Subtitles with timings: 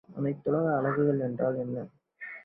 [0.09, 1.77] அனைத்துலக அலகுகள் என்றால் என்ன?